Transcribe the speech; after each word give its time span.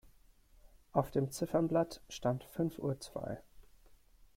Auf 0.93 1.11
dem 1.11 1.29
Ziffernblatt 1.29 2.01
stand 2.09 2.43
fünf 2.45 2.79
Uhr 2.79 2.99
zwei. 2.99 3.39